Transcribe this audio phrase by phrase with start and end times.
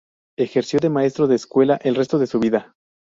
[0.39, 2.73] Ejerció de maestro de escuela el resto de su vida.